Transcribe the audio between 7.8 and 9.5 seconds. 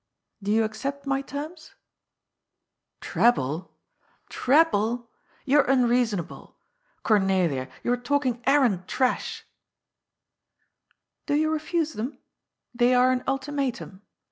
you are talking arrant trash I